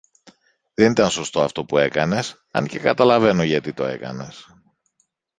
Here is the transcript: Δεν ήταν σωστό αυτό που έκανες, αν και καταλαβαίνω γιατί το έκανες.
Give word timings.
Δεν 0.73 0.91
ήταν 0.91 1.09
σωστό 1.09 1.41
αυτό 1.41 1.65
που 1.65 1.77
έκανες, 1.77 2.45
αν 2.51 2.67
και 2.67 2.79
καταλαβαίνω 2.79 3.43
γιατί 3.43 3.73
το 3.73 3.85
έκανες. 3.85 4.45